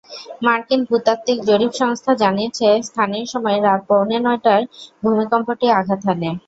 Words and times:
মার্কিন 0.45 0.81
ভূতাত্ত্বিক 0.89 1.37
জরিপ 1.49 1.71
সংস্থা 1.81 2.11
জানিয়েছে, 2.23 2.67
স্থানীয় 2.87 3.25
সময় 3.33 3.57
রাত 3.59 3.81
পৌনে 3.89 4.17
নয়টায় 4.25 4.63
ভূমিকম্পটি 5.03 5.65
আঘাত 5.79 6.01
হানে। 6.07 6.29